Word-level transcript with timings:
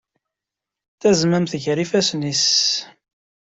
Tazmamt 1.01 1.57
gar 1.63 1.79
yifassen-is. 1.81 2.47